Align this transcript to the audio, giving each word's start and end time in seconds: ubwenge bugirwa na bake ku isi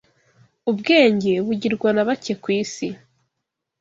ubwenge 0.69 1.31
bugirwa 1.45 1.89
na 1.95 2.03
bake 2.07 2.33
ku 2.41 2.47
isi 2.61 2.87